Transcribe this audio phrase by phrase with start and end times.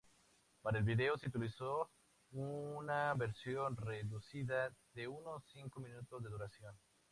[0.63, 1.91] Para el vídeo, se utilizó
[2.31, 6.75] una versión reducida, de unos cinco minutos de duración.